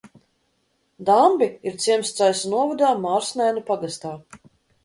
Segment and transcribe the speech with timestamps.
[1.09, 4.19] Dambi ir ciems Cēsu novada Mārsnēnu pagastā.